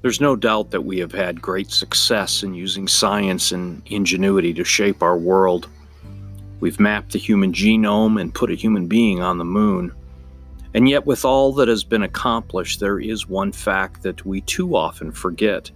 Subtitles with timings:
[0.00, 4.64] There's no doubt that we have had great success in using science and ingenuity to
[4.64, 5.68] shape our world.
[6.60, 9.92] We've mapped the human genome and put a human being on the moon.
[10.74, 14.76] And yet, with all that has been accomplished, there is one fact that we too
[14.76, 15.70] often forget.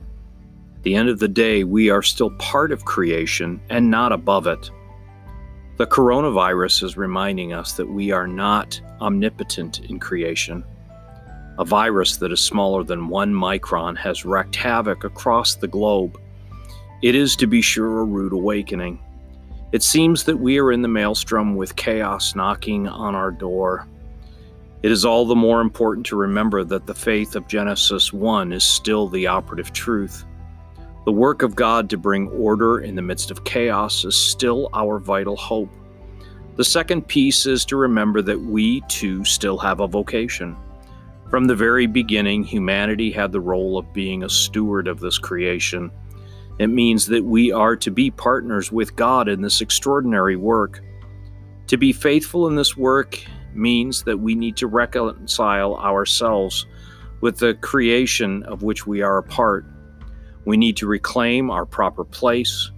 [0.77, 4.46] At the end of the day, we are still part of creation and not above
[4.46, 4.70] it.
[5.79, 10.62] The coronavirus is reminding us that we are not omnipotent in creation.
[11.58, 16.18] A virus that is smaller than one micron has wreaked havoc across the globe.
[17.02, 18.98] It is, to be sure, a rude awakening.
[19.72, 23.86] It seems that we are in the maelstrom with chaos knocking on our door.
[24.82, 28.64] It is all the more important to remember that the faith of Genesis 1 is
[28.64, 30.25] still the operative truth.
[31.04, 34.98] The work of God to bring order in the midst of chaos is still our
[34.98, 35.70] vital hope.
[36.56, 40.56] The second piece is to remember that we too still have a vocation.
[41.33, 45.91] From the very beginning, humanity had the role of being a steward of this creation.
[46.59, 50.83] It means that we are to be partners with God in this extraordinary work.
[51.69, 53.19] To be faithful in this work
[53.55, 56.67] means that we need to reconcile ourselves
[57.23, 59.65] with the creation of which we are a part.
[60.45, 62.71] We need to reclaim our proper place.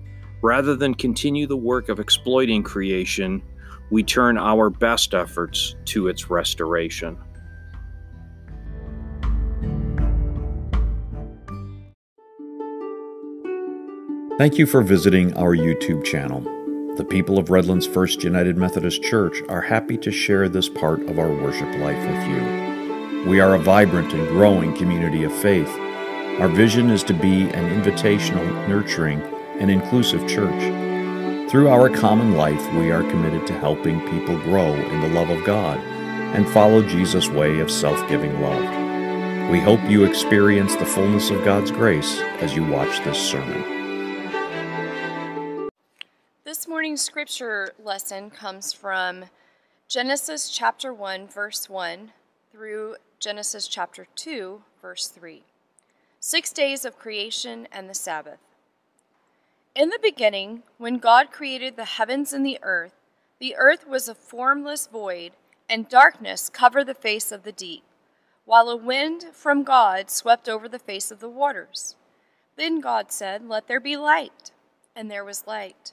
[0.45, 3.43] Rather than continue the work of exploiting creation,
[3.91, 7.19] we turn our best efforts to its restoration.
[14.37, 16.41] Thank you for visiting our YouTube channel.
[16.97, 21.21] The people of Redlands First United Methodist Church are happy to share this part of
[21.21, 23.31] our worship life with you.
[23.31, 25.69] We are a vibrant and growing community of faith.
[26.41, 29.23] Our vision is to be an invitational, nurturing,
[29.61, 31.49] and inclusive church.
[31.49, 35.47] Through our common life, we are committed to helping people grow in the love of
[35.47, 39.49] God and follow Jesus' way of self giving love.
[39.49, 43.74] We hope you experience the fullness of God's grace as you watch this sermon.
[46.94, 49.25] Morning's scripture lesson comes from
[49.88, 52.12] Genesis chapter 1, verse 1
[52.53, 55.43] through Genesis chapter 2, verse 3.
[56.21, 58.38] Six days of creation and the Sabbath.
[59.75, 62.94] In the beginning, when God created the heavens and the earth,
[63.41, 65.32] the earth was a formless void,
[65.69, 67.82] and darkness covered the face of the deep,
[68.44, 71.97] while a wind from God swept over the face of the waters.
[72.55, 74.53] Then God said, Let there be light,
[74.94, 75.93] and there was light.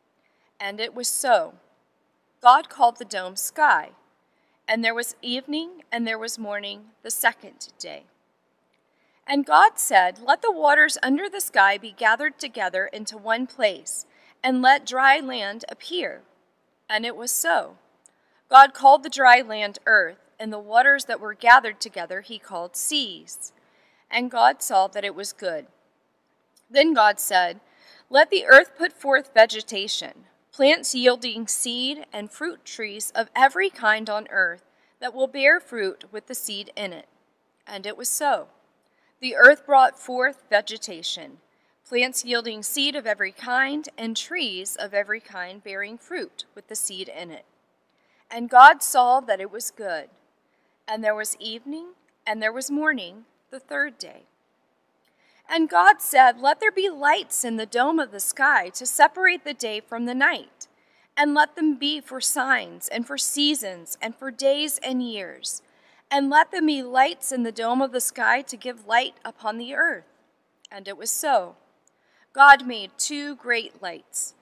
[0.61, 1.55] And it was so.
[2.39, 3.89] God called the dome sky.
[4.67, 8.03] And there was evening and there was morning the second day.
[9.25, 14.05] And God said, Let the waters under the sky be gathered together into one place,
[14.43, 16.21] and let dry land appear.
[16.87, 17.77] And it was so.
[18.47, 22.75] God called the dry land earth, and the waters that were gathered together he called
[22.75, 23.51] seas.
[24.11, 25.67] And God saw that it was good.
[26.69, 27.61] Then God said,
[28.11, 34.09] Let the earth put forth vegetation plants yielding seed, and fruit trees of every kind
[34.09, 34.63] on earth
[34.99, 37.07] that will bear fruit with the seed in it.
[37.65, 38.47] And it was so.
[39.21, 41.37] The earth brought forth vegetation,
[41.87, 46.75] plants yielding seed of every kind, and trees of every kind bearing fruit with the
[46.75, 47.45] seed in it.
[48.29, 50.09] And God saw that it was good.
[50.87, 51.89] And there was evening,
[52.25, 54.23] and there was morning, the third day.
[55.53, 59.43] And God said, Let there be lights in the dome of the sky to separate
[59.43, 60.69] the day from the night,
[61.17, 65.61] and let them be for signs and for seasons and for days and years.
[66.09, 69.57] And let them be lights in the dome of the sky to give light upon
[69.57, 70.05] the earth.
[70.71, 71.57] And it was so.
[72.31, 74.33] God made two great lights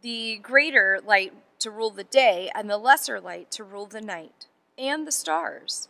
[0.00, 4.46] the greater light to rule the day, and the lesser light to rule the night,
[4.76, 5.88] and the stars.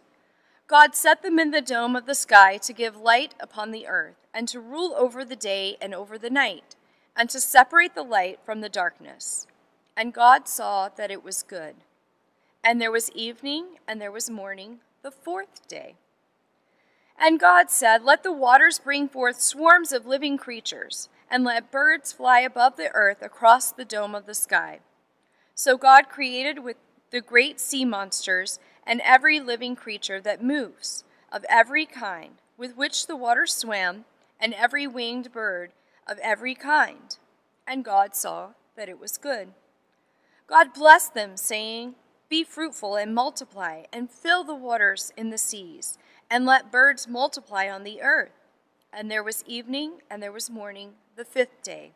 [0.67, 4.24] God set them in the dome of the sky to give light upon the earth,
[4.35, 6.75] and to rule over the day and over the night,
[7.17, 9.47] and to separate the light from the darkness.
[9.97, 11.77] And God saw that it was good.
[12.65, 15.95] And there was evening, and there was morning, the fourth day.
[17.19, 22.13] And God said, Let the waters bring forth swarms of living creatures, and let birds
[22.13, 24.81] fly above the earth across the dome of the sky.
[25.55, 26.77] So God created with
[27.11, 33.07] the great sea monsters and every living creature that moves, of every kind, with which
[33.07, 34.05] the waters swam,
[34.41, 35.73] and every winged bird
[36.07, 37.19] of every kind.
[37.67, 39.49] And God saw that it was good.
[40.47, 41.95] God blessed them, saying,
[42.29, 45.97] Be fruitful and multiply, and fill the waters in the seas,
[46.31, 48.33] and let birds multiply on the earth.
[48.93, 51.93] And there was evening, and there was morning, the fifth day.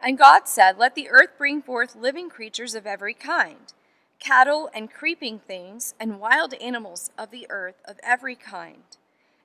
[0.00, 3.72] And God said, Let the earth bring forth living creatures of every kind,
[4.18, 8.98] cattle and creeping things, and wild animals of the earth of every kind.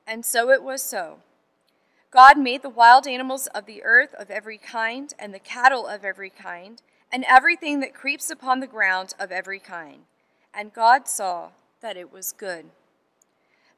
[0.10, 1.20] And so it was so.
[2.10, 6.04] God made the wild animals of the earth of every kind, and the cattle of
[6.04, 10.06] every kind, and everything that creeps upon the ground of every kind.
[10.54, 11.50] And God saw
[11.82, 12.66] that it was good.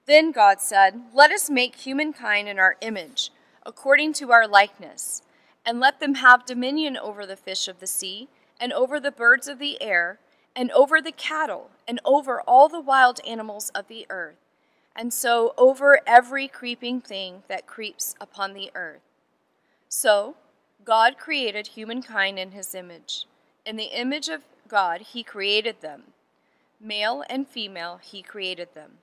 [0.05, 3.31] Then God said, Let us make humankind in our image,
[3.65, 5.23] according to our likeness
[5.65, 8.27] and let them have dominion over the fish of the sea,
[8.59, 10.19] and over the birds of the air,
[10.55, 14.35] and over the cattle, and over all the wild animals of the earth,
[14.95, 19.01] and so over every creeping thing that creeps upon the earth.
[19.89, 20.35] So
[20.83, 23.25] God created humankind in his image.
[23.65, 26.13] In the image of God he created them.
[26.79, 28.97] Male and female he created them.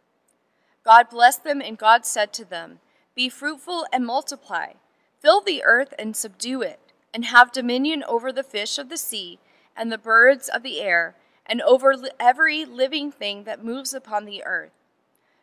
[0.85, 2.79] God blessed them, and God said to them,
[3.15, 4.73] Be fruitful and multiply
[5.21, 6.79] Fill the earth and subdue it,
[7.13, 9.39] and have dominion over the fish of the sea,
[9.77, 14.45] and the birds of the air, and over every living thing that moves upon the
[14.45, 14.71] earth.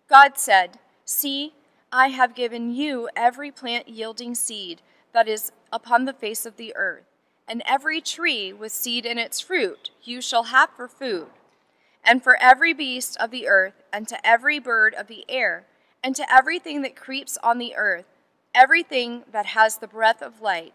[0.07, 1.53] God said, See,
[1.91, 4.81] I have given you every plant yielding seed
[5.13, 7.05] that is upon the face of the earth,
[7.47, 11.27] and every tree with seed in its fruit you shall have for food.
[12.03, 15.65] And for every beast of the earth, and to every bird of the air,
[16.03, 18.05] and to everything that creeps on the earth,
[18.53, 20.73] everything that has the breath of light,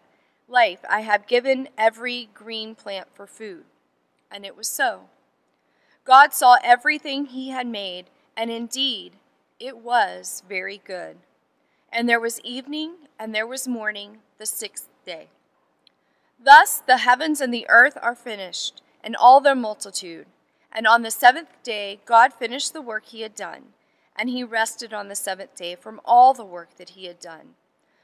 [0.49, 3.63] life I have given every green plant for food.
[4.29, 5.03] And it was so.
[6.03, 9.13] God saw everything he had made, and indeed
[9.61, 11.17] it was very good.
[11.93, 15.27] And there was evening, and there was morning, the sixth day.
[16.43, 20.25] Thus the heavens and the earth are finished, and all their multitude.
[20.71, 23.73] And on the seventh day God finished the work he had done,
[24.15, 27.55] and he rested on the seventh day from all the work that he had done.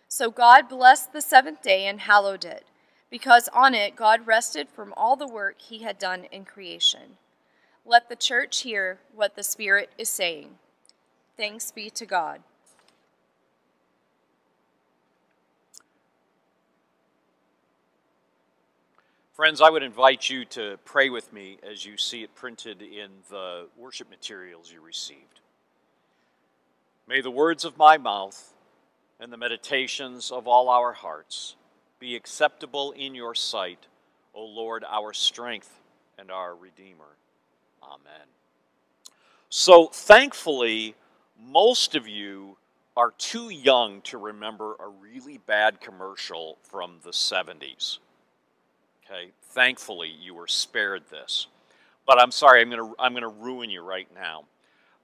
[0.08, 2.66] So God blessed the seventh day and hallowed it,
[3.10, 7.18] because on it God rested from all the work he had done in creation.
[7.84, 10.60] Let the church hear what the Spirit is saying.
[11.38, 12.42] Thanks be to God.
[19.34, 23.12] Friends, I would invite you to pray with me as you see it printed in
[23.30, 25.42] the worship materials you received.
[27.08, 28.56] May the words of my mouth
[29.20, 31.56] and the meditations of all our hearts
[32.00, 33.86] be acceptable in your sight,
[34.34, 35.82] O Lord, our strength
[36.18, 37.16] and our Redeemer.
[37.84, 38.28] Amen.
[39.50, 40.96] So, thankfully,
[41.42, 42.58] most of you
[42.96, 48.00] are too young to remember a really bad commercial from the 70s.
[49.06, 51.48] Okay, thankfully, you were spared this.
[52.06, 54.46] But I'm sorry, I'm going to I'm going to ruin you right now.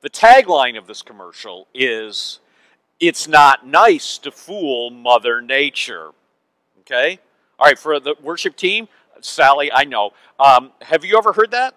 [0.01, 2.39] The tagline of this commercial is
[2.99, 6.11] it's not nice to fool Mother Nature.
[6.81, 7.19] Okay?
[7.59, 8.87] All right, for the worship team,
[9.21, 10.11] Sally, I know.
[10.39, 11.75] Um, have you ever heard that?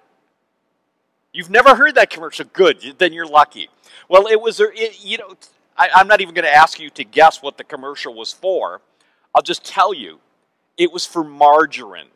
[1.37, 2.47] You've never heard that commercial?
[2.51, 3.69] Good, then you're lucky.
[4.09, 5.35] Well, it was, it, you know,
[5.77, 8.81] I, I'm not even going to ask you to guess what the commercial was for.
[9.35, 10.21] I'll just tell you,
[10.79, 12.07] it was for margarine.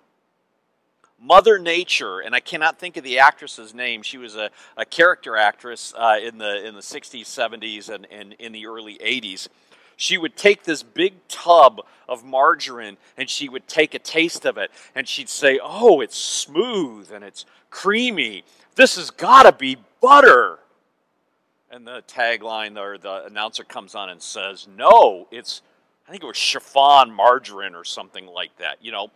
[1.20, 4.00] Mother Nature, and I cannot think of the actress's name.
[4.00, 4.48] She was a,
[4.78, 8.96] a character actress uh, in the in the 60s, 70s, and, and in the early
[9.04, 9.48] 80s.
[9.98, 14.56] She would take this big tub of margarine and she would take a taste of
[14.56, 18.44] it and she'd say, "Oh, it's smooth and it's creamy.
[18.74, 20.58] This has got to be butter."
[21.70, 25.62] And the tagline or the announcer comes on and says, "No, it's
[26.06, 29.10] I think it was chiffon margarine or something like that." You know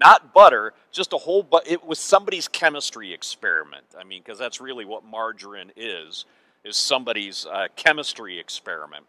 [0.00, 3.84] not butter, just a whole, but it was somebody's chemistry experiment.
[3.98, 6.24] I mean, because that's really what margarine is,
[6.64, 9.04] is somebody's uh, chemistry experiment.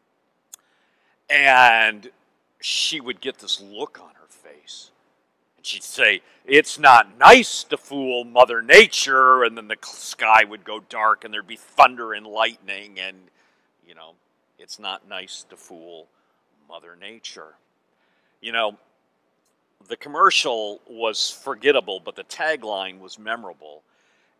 [1.29, 2.11] And
[2.59, 4.91] she would get this look on her face.
[5.63, 9.43] She'd say, It's not nice to fool Mother Nature.
[9.43, 12.99] And then the sky would go dark and there'd be thunder and lightning.
[12.99, 13.17] And,
[13.87, 14.13] you know,
[14.57, 16.07] it's not nice to fool
[16.67, 17.55] Mother Nature.
[18.41, 18.77] You know,
[19.87, 23.83] the commercial was forgettable, but the tagline was memorable.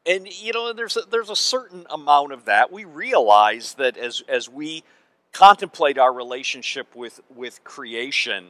[0.06, 2.72] And you know, there's a, there's a certain amount of that.
[2.72, 4.84] We realize that as as we
[5.32, 8.50] contemplate our relationship with with creation,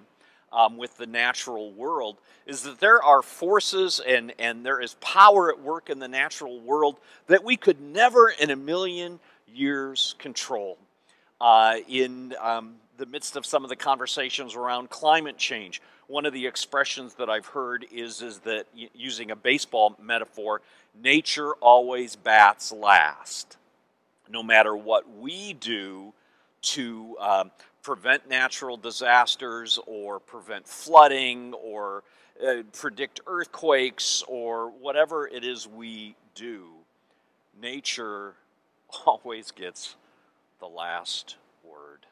[0.53, 5.51] um, with the natural world, is that there are forces and and there is power
[5.51, 10.77] at work in the natural world that we could never in a million years control.
[11.39, 15.81] Uh, in um, the midst of some of the conversations around climate change.
[16.05, 20.61] One of the expressions that I've heard is, is that, using a baseball metaphor,
[21.01, 23.57] nature always bats last.
[24.29, 26.13] No matter what we do
[26.61, 27.51] to um,
[27.81, 32.03] prevent natural disasters or prevent flooding or
[32.45, 36.67] uh, predict earthquakes or whatever it is we do,
[37.59, 38.33] nature
[39.05, 39.95] always gets
[40.59, 42.05] the last word.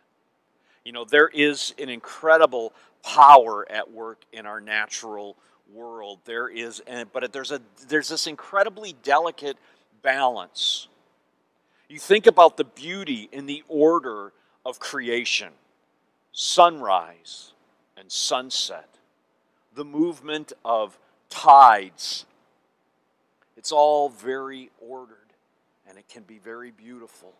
[0.83, 2.73] You know, there is an incredible
[3.03, 5.35] power at work in our natural
[5.71, 6.19] world.
[6.25, 6.81] There is,
[7.13, 9.57] but there's a there's this incredibly delicate
[10.01, 10.87] balance.
[11.89, 14.31] You think about the beauty and the order
[14.65, 15.53] of creation,
[16.31, 17.53] sunrise
[17.97, 18.89] and sunset,
[19.73, 20.97] the movement of
[21.29, 22.25] tides.
[23.57, 25.17] It's all very ordered
[25.87, 27.33] and it can be very beautiful,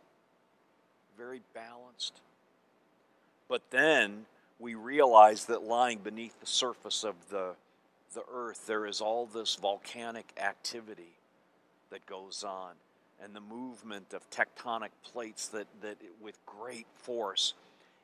[1.17, 2.21] very balanced.
[3.47, 4.25] But then
[4.59, 7.51] we realize that lying beneath the surface of the,
[8.13, 11.13] the earth, there is all this volcanic activity
[11.91, 12.71] that goes on
[13.23, 17.53] and the movement of tectonic plates that, that with great force.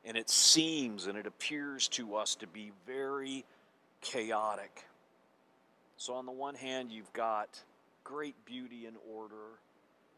[0.04, 3.46] And it seems and it appears to us to be very
[4.02, 4.86] chaotic.
[5.98, 7.60] So, on the one hand, you've got
[8.04, 9.60] great beauty and order,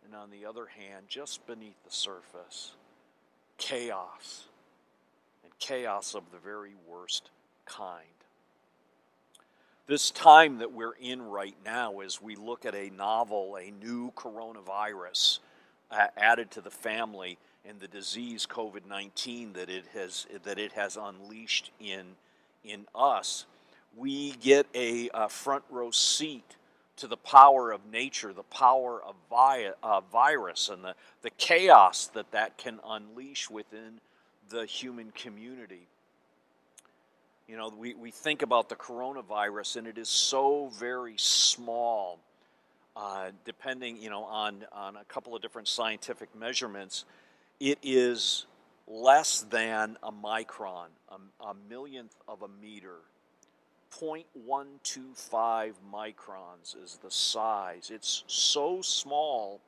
[0.03, 2.73] and on the other hand, just beneath the surface,
[3.57, 4.45] chaos
[5.43, 7.29] and chaos of the very worst
[7.65, 8.16] kind.
[9.87, 14.11] This time that we're in right now, as we look at a novel, a new
[14.11, 15.39] coronavirus
[15.89, 20.73] uh, added to the family, and the disease COVID nineteen that it has that it
[20.73, 22.17] has unleashed in
[22.65, 23.45] in us,
[23.95, 26.57] we get a, a front row seat
[26.97, 32.07] to the power of nature, the power of vi- uh, virus, and the, the chaos
[32.07, 34.01] that that can unleash within
[34.49, 35.87] the human community.
[37.47, 42.19] You know, we, we think about the coronavirus, and it is so very small,
[42.93, 47.05] uh, depending, you know, on, on a couple of different scientific measurements.
[47.61, 48.47] It is
[48.85, 52.97] less than a micron, a, a millionth of a meter.
[53.97, 57.89] 0.125 microns is the size.
[57.93, 59.61] It's so small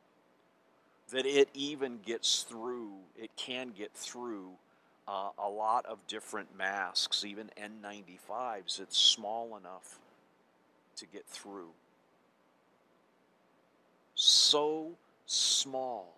[1.11, 4.51] that it even gets through, it can get through
[5.09, 8.79] uh, a lot of different masks, even N95s.
[8.79, 9.97] It's small enough
[10.97, 11.71] to get through.
[14.13, 14.91] So
[15.25, 16.13] small.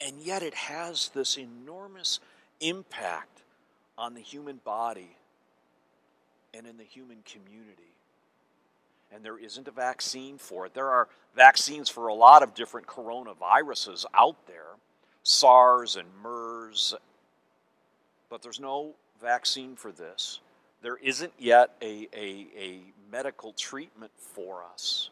[0.00, 2.20] And yet it has this enormous
[2.60, 3.42] impact
[3.98, 5.16] on the human body
[6.54, 7.82] and in the human community.
[9.12, 10.74] And there isn't a vaccine for it.
[10.74, 14.76] There are vaccines for a lot of different coronaviruses out there
[15.24, 16.94] SARS and MERS
[18.30, 20.40] but there's no vaccine for this.
[20.82, 22.80] There isn't yet a, a, a
[23.10, 25.10] medical treatment for us.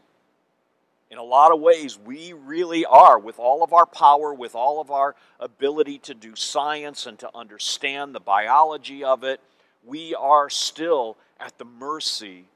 [1.11, 4.80] In a lot of ways, we really are, with all of our power, with all
[4.80, 9.40] of our ability to do science and to understand the biology of it,
[9.85, 12.47] we are still at the mercy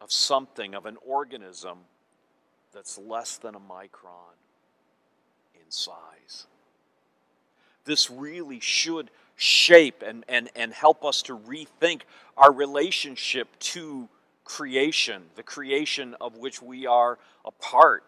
[0.00, 1.78] of something, of an organism
[2.74, 4.34] that's less than a micron
[5.54, 6.46] in size
[7.84, 12.02] this really should shape and, and, and help us to rethink
[12.36, 14.08] our relationship to
[14.44, 18.04] creation, the creation of which we are a part.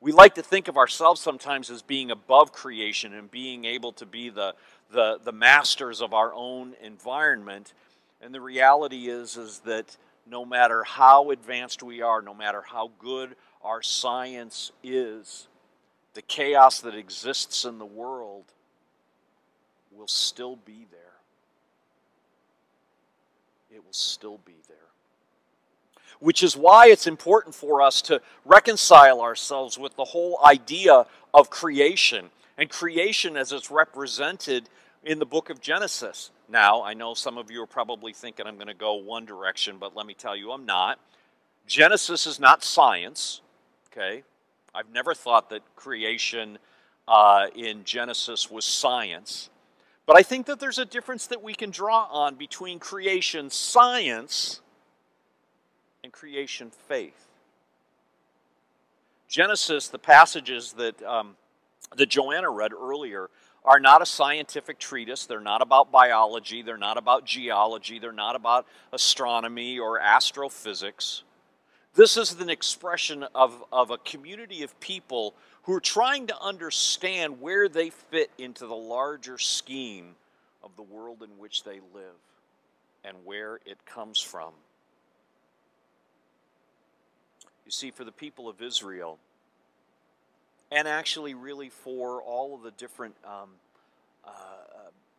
[0.00, 4.06] We like to think of ourselves sometimes as being above creation and being able to
[4.06, 4.54] be the,
[4.90, 7.72] the, the masters of our own environment.
[8.20, 12.90] And the reality is, is that no matter how advanced we are, no matter how
[12.98, 15.46] good our science is,
[16.14, 18.44] the chaos that exists in the world
[19.96, 21.00] will still be there.
[23.70, 24.76] It will still be there.
[26.20, 31.50] Which is why it's important for us to reconcile ourselves with the whole idea of
[31.50, 34.68] creation and creation as it's represented
[35.04, 36.30] in the book of Genesis.
[36.48, 39.78] Now, I know some of you are probably thinking I'm going to go one direction,
[39.80, 41.00] but let me tell you I'm not.
[41.66, 43.40] Genesis is not science,
[43.90, 44.22] okay?
[44.74, 46.58] I've never thought that creation
[47.08, 49.50] uh, in Genesis was science.
[50.12, 54.60] But I think that there's a difference that we can draw on between creation science
[56.04, 57.28] and creation faith.
[59.26, 61.34] Genesis, the passages that, um,
[61.96, 63.30] that Joanna read earlier,
[63.64, 65.24] are not a scientific treatise.
[65.24, 66.60] They're not about biology.
[66.60, 67.98] They're not about geology.
[67.98, 71.22] They're not about astronomy or astrophysics.
[71.94, 77.40] This is an expression of, of a community of people who are trying to understand
[77.40, 80.14] where they fit into the larger scheme
[80.62, 82.16] of the world in which they live
[83.04, 84.52] and where it comes from.
[87.64, 89.18] You see, for the people of Israel,
[90.70, 93.50] and actually, really, for all of the different um,
[94.24, 94.30] uh,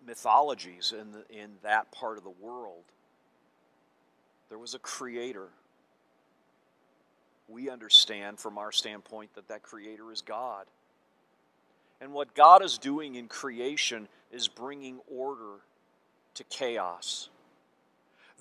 [0.06, 2.84] mythologies in, the, in that part of the world,
[4.50, 5.48] there was a creator.
[7.54, 10.66] We understand from our standpoint that that creator is God.
[12.02, 15.60] And what God is doing in creation is bringing order
[16.34, 17.30] to chaos.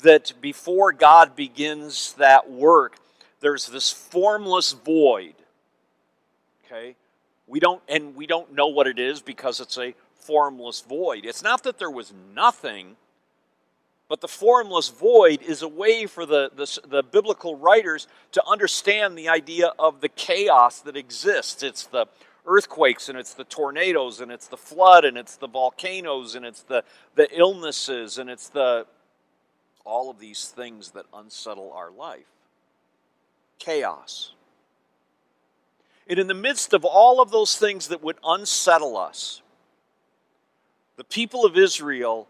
[0.03, 2.97] That before God begins that work,
[3.41, 5.35] there's this formless void.
[6.65, 6.97] Okay?
[7.47, 11.27] We don't and we don't know what it is because it's a formless void.
[11.27, 12.97] It's not that there was nothing,
[14.13, 19.17] but the formless void is a way for the, the, the, biblical writers to understand
[19.17, 21.63] the idea of the chaos that exists.
[21.63, 22.05] It's the
[22.45, 26.61] earthquakes, and it's the tornadoes, and it's the flood, and it's the volcanoes, and it's
[26.61, 28.87] the, the illnesses, and it's the
[29.87, 32.29] all of these things that unsettle our life.
[33.59, 34.35] Chaos.
[36.07, 39.41] And in the midst of all of those things that would unsettle us,
[40.99, 42.29] the people of Israel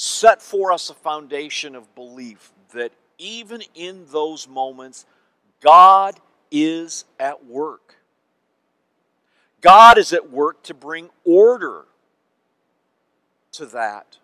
[0.00, 5.04] set for us a foundation of belief that even in those moments,
[5.60, 6.18] God
[6.50, 7.96] is at work.
[9.60, 11.84] God is at work to bring order
[13.52, 14.16] to that,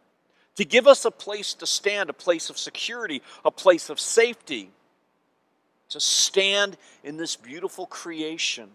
[0.54, 4.70] to give us a place to stand, a place of security, a place of safety,
[5.90, 8.70] to stand in this beautiful creation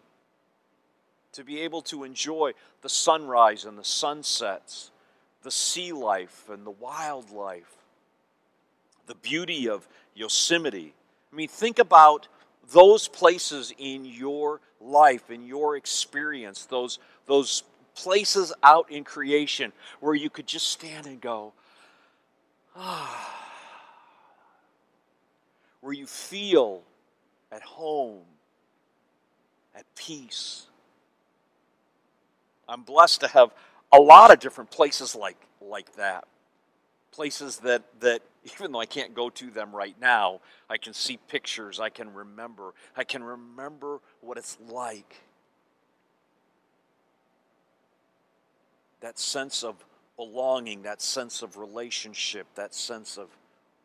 [1.31, 2.51] to be able to enjoy
[2.83, 4.91] the sunrise and the sunsets,
[5.43, 7.75] the sea life and the wildlife,
[9.07, 10.93] the beauty of Yosemite.
[11.31, 12.27] I mean, think about
[12.71, 17.63] those places in your life, in your experience, those, those
[17.95, 21.53] places out in creation where you could just stand and go,
[22.75, 23.37] ah,
[25.81, 26.83] where you feel
[27.51, 28.21] at home,
[29.75, 30.67] at peace
[32.71, 33.51] I'm blessed to have
[33.91, 36.25] a lot of different places like like that.
[37.11, 41.17] Places that that even though I can't go to them right now, I can see
[41.27, 42.73] pictures, I can remember.
[42.95, 45.21] I can remember what it's like.
[49.01, 49.75] That sense of
[50.15, 53.29] belonging, that sense of relationship, that sense of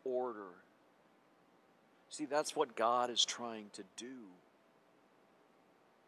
[0.05, 0.53] order.
[2.11, 4.27] See, that's what God is trying to do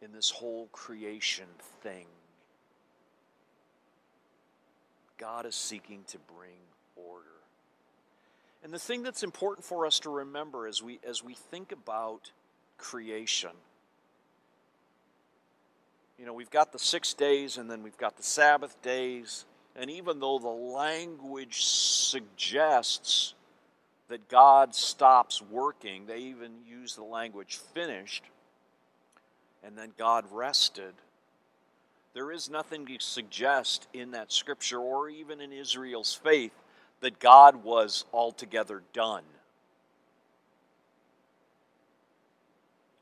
[0.01, 1.47] in this whole creation
[1.81, 2.05] thing.
[5.19, 6.57] God is seeking to bring
[6.95, 7.25] order.
[8.63, 12.31] And the thing that's important for us to remember as we, as we think about
[12.77, 13.51] creation,
[16.17, 19.45] you know, we've got the six days and then we've got the Sabbath days.
[19.75, 23.35] And even though the language suggests
[24.09, 28.23] that God stops working, they even use the language finished,
[29.63, 30.93] and then God rested.
[32.13, 36.53] There is nothing to suggest in that scripture or even in Israel's faith
[37.01, 39.23] that God was altogether done.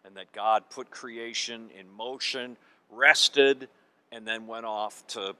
[0.05, 2.57] And that God put creation in motion,
[2.89, 3.69] rested,
[4.11, 5.35] and then went off to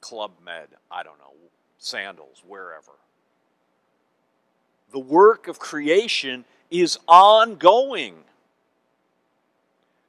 [0.00, 1.32] Club Med, I don't know,
[1.78, 2.92] sandals, wherever.
[4.92, 8.14] The work of creation is ongoing.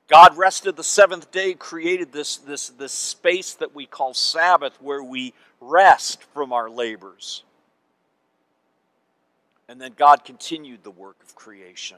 [0.07, 5.03] God rested the seventh day, created this, this, this space that we call Sabbath, where
[5.03, 7.43] we rest from our labors.
[9.67, 11.97] And then God continued the work of creation.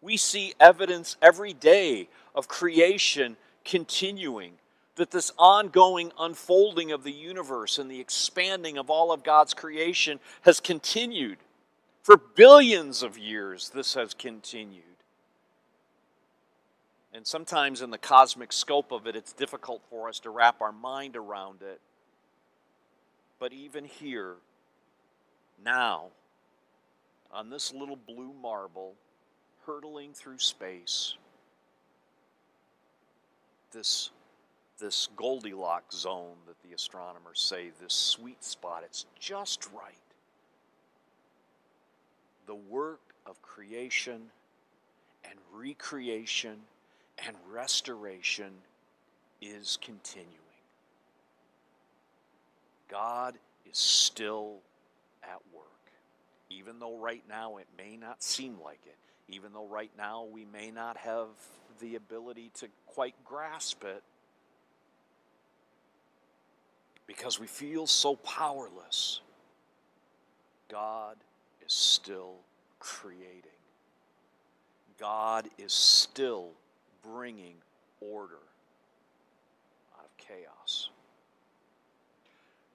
[0.00, 4.52] We see evidence every day of creation continuing,
[4.94, 10.20] that this ongoing unfolding of the universe and the expanding of all of God's creation
[10.42, 11.38] has continued.
[12.02, 14.84] For billions of years, this has continued.
[17.16, 20.70] And sometimes, in the cosmic scope of it, it's difficult for us to wrap our
[20.70, 21.80] mind around it.
[23.38, 24.34] But even here,
[25.64, 26.08] now,
[27.32, 28.96] on this little blue marble,
[29.64, 31.14] hurtling through space,
[33.72, 34.10] this,
[34.78, 39.94] this Goldilocks zone that the astronomers say, this sweet spot, it's just right.
[42.46, 44.20] The work of creation
[45.24, 46.58] and recreation
[47.24, 48.52] and restoration
[49.40, 50.32] is continuing.
[52.90, 53.36] God
[53.68, 54.58] is still
[55.22, 55.64] at work.
[56.50, 58.96] Even though right now it may not seem like it,
[59.28, 61.28] even though right now we may not have
[61.80, 64.02] the ability to quite grasp it,
[67.06, 69.20] because we feel so powerless,
[70.68, 71.16] God
[71.64, 72.34] is still
[72.78, 73.50] creating.
[74.98, 76.50] God is still
[77.12, 77.56] bringing
[78.00, 78.40] order
[79.98, 80.90] out of chaos.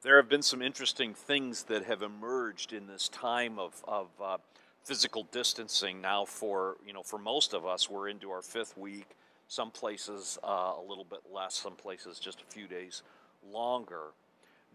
[0.02, 4.38] There have been some interesting things that have emerged in this time of, of uh,
[4.84, 9.15] physical distancing now for, you know, for most of us, we're into our fifth week.
[9.48, 13.04] Some places uh, a little bit less, some places just a few days
[13.52, 14.13] longer.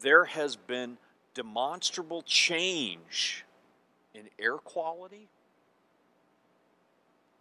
[0.01, 0.99] There has been
[1.35, 3.45] demonstrable change
[4.15, 5.29] in air quality,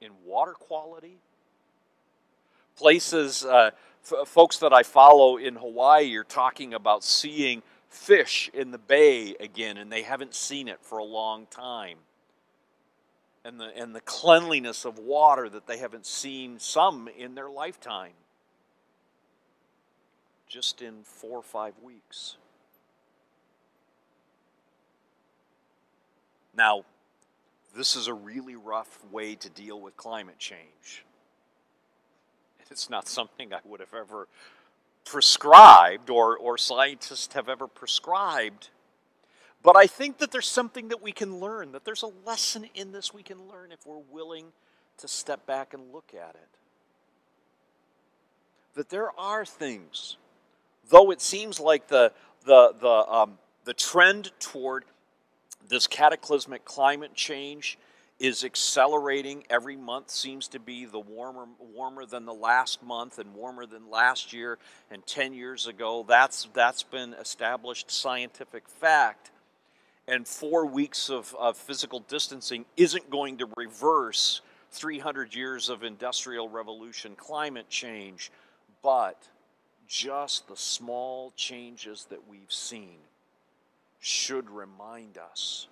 [0.02, 1.18] in water quality.
[2.78, 3.72] Places, uh,
[4.04, 9.36] f- folks that I follow in Hawaii are talking about seeing fish in the bay
[9.40, 11.98] again, and they haven't seen it for a long time.
[13.46, 18.14] And the, and the cleanliness of water that they haven't seen some in their lifetime.
[20.48, 22.38] Just in four or five weeks.
[26.58, 26.86] Now,
[27.76, 31.04] this is a really rough way to deal with climate change.
[32.72, 34.28] It's not something I would have ever
[35.06, 38.70] prescribed or, or scientists have ever prescribed.
[39.64, 42.92] But I think that there's something that we can learn, that there's a lesson in
[42.92, 44.48] this we can learn if we're willing
[44.98, 46.50] to step back and look at it.
[48.76, 50.18] That there are things,
[50.90, 52.12] though it seems like the,
[52.46, 54.86] the, the, um, the trend toward
[55.68, 57.78] this cataclysmic climate change
[58.20, 59.44] is accelerating.
[59.50, 63.90] Every month seems to be the warmer warmer than the last month and warmer than
[63.90, 64.58] last year
[64.90, 66.06] and 10 years ago.
[66.08, 69.32] That's that's been established scientific fact.
[70.08, 76.48] And four weeks of, of physical distancing isn't going to reverse 300 years of industrial
[76.48, 78.32] revolution climate change
[78.86, 79.30] but
[79.88, 82.98] just the small changes that we've seen
[84.00, 85.68] should remind us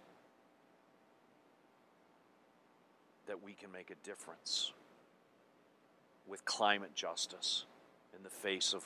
[3.28, 4.74] that we can make a difference
[6.28, 7.66] with climate justice
[8.16, 8.84] in the face of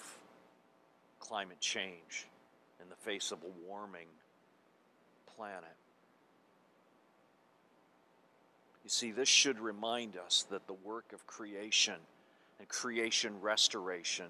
[1.20, 2.28] climate change,
[2.82, 4.08] in the face of a warming
[5.36, 5.76] planet.
[8.84, 12.00] You see, this should remind us that the work of creation
[12.60, 14.28] and creation restoration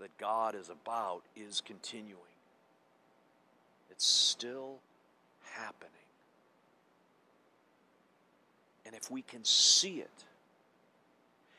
[0.00, 2.16] that God is about is continuing.
[3.90, 4.80] It's still
[5.42, 5.99] happening.
[8.90, 10.24] And if we can see it,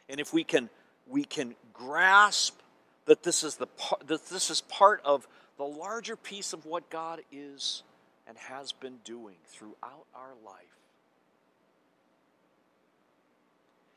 [0.09, 0.69] and if we can
[1.07, 2.59] we can grasp
[3.05, 3.67] that this is the
[4.05, 7.83] that this is part of the larger piece of what God is
[8.27, 10.55] and has been doing throughout our life.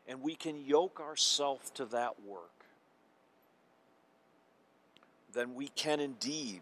[0.06, 2.66] And we can yoke ourselves to that work.
[5.32, 6.60] Then we can indeed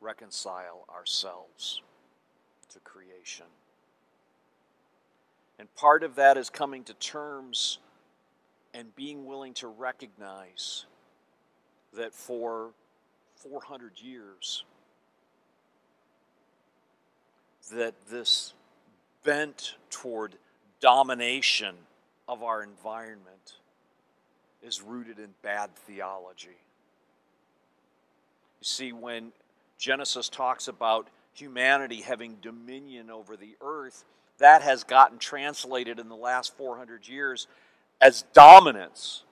[0.00, 1.82] reconcile ourselves
[2.72, 3.46] to creation.
[5.58, 7.78] And part of that is coming to terms
[8.74, 10.84] and being willing to recognize
[11.94, 12.70] that for
[13.36, 14.64] 400 years,
[17.72, 18.52] that this
[19.24, 20.36] bent toward
[20.80, 21.74] domination
[22.28, 23.54] of our environment
[24.62, 26.58] is rooted in bad theology.
[28.60, 29.32] You see, when
[29.78, 34.04] Genesis talks about humanity having dominion over the earth,
[34.38, 37.46] that has gotten translated in the last 400 years
[38.00, 39.22] as dominance.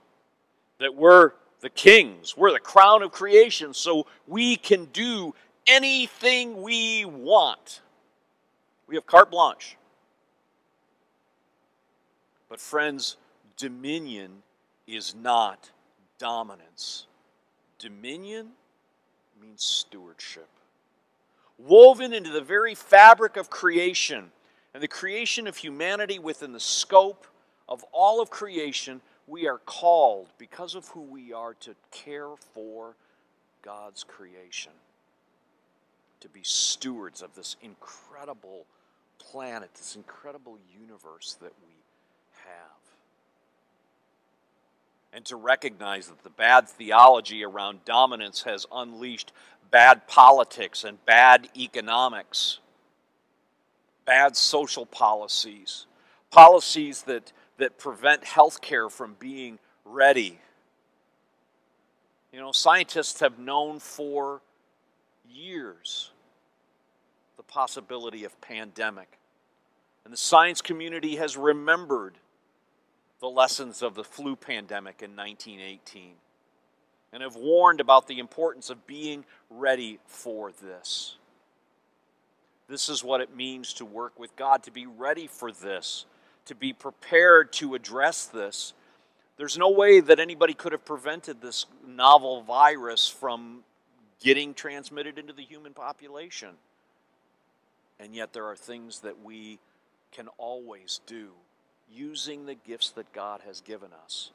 [0.78, 5.34] That we're the kings, we're the crown of creation, so we can do
[5.66, 7.80] anything we want.
[8.86, 9.76] We have carte blanche.
[12.48, 13.16] But, friends,
[13.56, 14.42] dominion
[14.86, 15.70] is not
[16.18, 17.06] dominance.
[17.78, 18.50] Dominion
[19.40, 20.48] means stewardship.
[21.58, 24.30] Woven into the very fabric of creation
[24.74, 27.26] and the creation of humanity within the scope
[27.68, 32.96] of all of creation, we are called, because of who we are, to care for
[33.62, 34.72] God's creation,
[36.20, 38.66] to be stewards of this incredible
[39.18, 41.74] planet, this incredible universe that we
[42.44, 42.52] have.
[45.12, 49.32] And to recognize that the bad theology around dominance has unleashed
[49.70, 52.58] bad politics and bad economics
[54.04, 55.86] bad social policies,
[56.30, 60.38] policies that, that prevent health care from being ready.
[62.32, 64.40] You know, scientists have known for
[65.30, 66.10] years
[67.36, 69.18] the possibility of pandemic.
[70.04, 72.18] And the science community has remembered
[73.20, 76.14] the lessons of the flu pandemic in 1918.
[77.12, 81.16] and have warned about the importance of being ready for this.
[82.68, 86.06] This is what it means to work with God, to be ready for this,
[86.46, 88.72] to be prepared to address this.
[89.36, 93.64] There's no way that anybody could have prevented this novel virus from
[94.20, 96.50] getting transmitted into the human population.
[98.00, 99.58] And yet, there are things that we
[100.12, 101.30] can always do
[101.92, 104.30] using the gifts that God has given us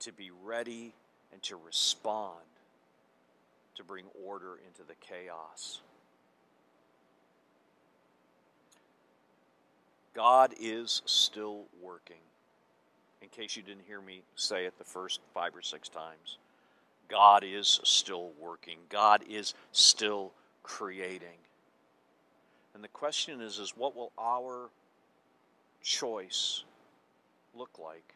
[0.00, 0.94] to be ready
[1.32, 2.34] and to respond
[3.76, 5.80] to bring order into the chaos.
[10.16, 12.16] God is still working.
[13.20, 16.38] In case you didn't hear me say it the first five or six times,
[17.06, 18.78] God is still working.
[18.88, 21.36] God is still creating.
[22.74, 24.70] And the question is, is what will our
[25.82, 26.64] choice
[27.54, 28.14] look like?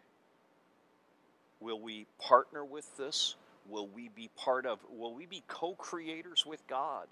[1.60, 3.36] Will we partner with this?
[3.68, 7.08] Will we be part of, will we be co creators with God?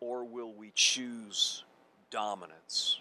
[0.00, 1.64] Or will we choose
[2.10, 3.00] dominance?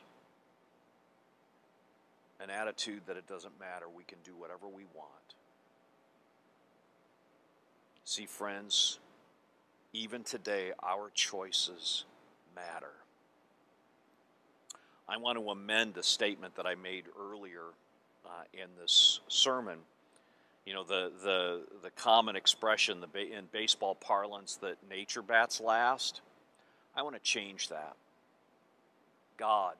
[2.40, 5.36] An attitude that it doesn't matter, we can do whatever we want.
[8.06, 9.00] See, friends,
[9.94, 12.06] even today, our choices
[12.56, 12.94] matter.
[15.08, 17.64] I want to amend a statement that I made earlier
[18.26, 19.80] uh, in this sermon.
[20.66, 26.22] You know, the, the, the common expression the in baseball parlance that nature bats last,
[26.96, 27.96] I want to change that.
[29.40, 29.76] God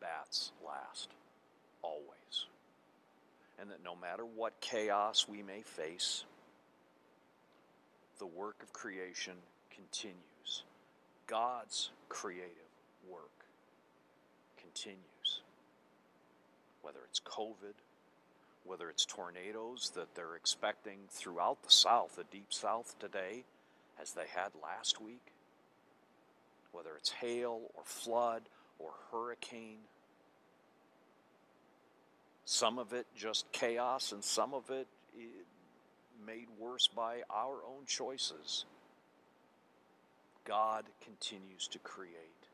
[0.00, 1.10] bats last,
[1.82, 2.46] always.
[3.60, 6.24] And that no matter what chaos we may face,
[8.20, 9.34] the work of creation
[9.74, 10.62] continues.
[11.26, 12.50] God's creative
[13.10, 13.44] work
[14.62, 15.42] continues.
[16.82, 17.74] Whether it's COVID,
[18.64, 23.44] whether it's tornadoes that they're expecting throughout the South, the deep South today,
[24.00, 25.32] as they had last week,
[26.72, 28.42] whether it's hail or flood
[28.82, 29.78] or hurricane.
[32.44, 35.22] Some of it just chaos, and some of it eh,
[36.26, 38.64] made worse by our own choices.
[40.44, 42.48] God continues to create,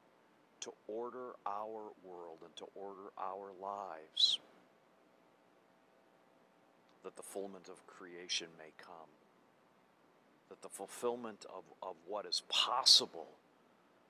[0.60, 4.38] to order our world and to order our lives
[7.06, 9.08] that the fulfillment of creation may come,
[10.48, 13.28] that the fulfillment of, of what is possible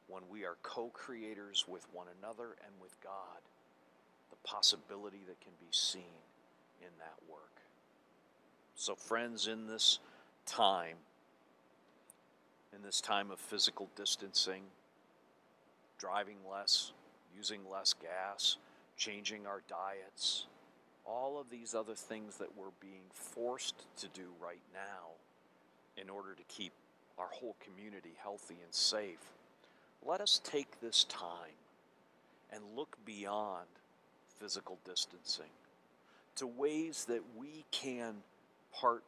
[0.09, 3.41] when we are co creators with one another and with God,
[4.31, 6.23] the possibility that can be seen
[6.81, 7.61] in that work.
[8.75, 9.99] So, friends, in this
[10.45, 10.97] time,
[12.75, 14.63] in this time of physical distancing,
[15.99, 16.93] driving less,
[17.35, 18.59] using less gas,
[18.97, 20.47] changing our diets,
[21.05, 25.15] all of these other things that we're being forced to do right now
[25.97, 26.73] in order to keep
[27.19, 29.33] our whole community healthy and safe,
[30.07, 31.57] let us take this time
[32.53, 33.67] and look beyond
[34.39, 35.51] physical distancing
[36.37, 38.17] to ways that we can
[38.73, 39.03] partner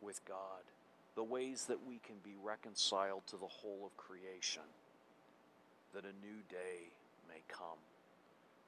[0.00, 0.62] with God,
[1.16, 4.62] the ways that we can be reconciled to the whole of creation,
[5.92, 6.90] that a new day
[7.28, 7.78] may come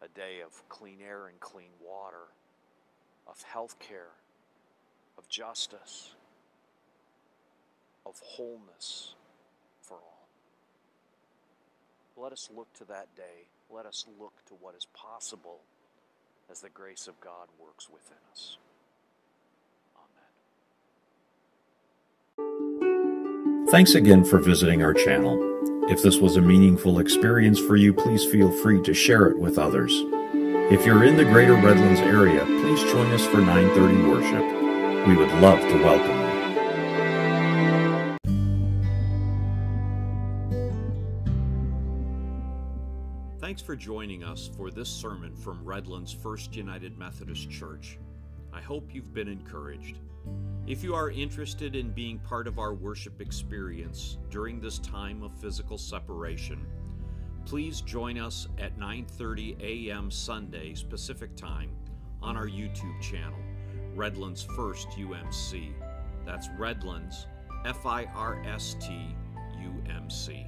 [0.03, 2.27] a day of clean air and clean water,
[3.29, 4.11] of health care,
[5.17, 6.15] of justice,
[8.05, 9.15] of wholeness.
[12.17, 13.47] Let us look to that day.
[13.71, 15.61] Let us look to what is possible
[16.51, 18.59] as the grace of God works within us.
[22.39, 23.67] Amen.
[23.69, 25.39] Thanks again for visiting our channel.
[25.91, 29.59] If this was a meaningful experience for you, please feel free to share it with
[29.59, 29.93] others.
[30.71, 35.07] If you're in the greater Redlands area, please join us for 930 worship.
[35.09, 36.32] We would love to welcome you.
[43.73, 47.99] For joining us for this sermon from Redlands First United Methodist Church.
[48.53, 49.97] I hope you've been encouraged.
[50.67, 55.33] If you are interested in being part of our worship experience during this time of
[55.41, 56.67] physical separation,
[57.47, 60.11] please join us at 9:30 a.m.
[60.11, 61.71] Sunday Pacific Time
[62.21, 63.41] on our YouTube channel,
[63.95, 65.73] Redlands First UMC.
[66.27, 67.27] That's Redlands
[67.65, 69.17] F I R S T
[69.63, 70.45] U M C.